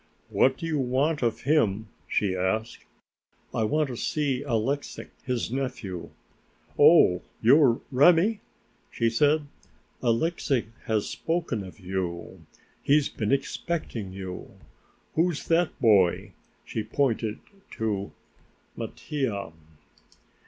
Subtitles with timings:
[0.29, 2.85] "What do you want of him?" she asked.
[3.53, 6.09] "I want to see Alexix, his nephew."
[6.79, 7.21] "Oh?
[7.39, 8.39] you're Remi?"
[8.89, 9.45] she said.
[10.01, 12.43] "Alexix has spoken of you.
[12.81, 14.49] He's been expecting you.
[15.13, 16.31] Who's that boy?"
[16.65, 17.37] She pointed
[17.77, 18.11] to
[18.75, 19.53] Mattia.